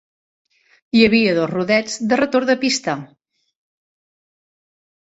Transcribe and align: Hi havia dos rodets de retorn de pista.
Hi 0.99 1.03
havia 1.07 1.35
dos 1.39 1.51
rodets 1.53 1.99
de 2.13 2.19
retorn 2.23 2.51
de 2.53 2.57
pista. 2.65 2.99